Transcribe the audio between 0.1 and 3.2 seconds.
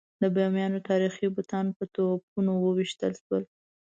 د بامیانو تاریخي بوتان په توپونو وویشتل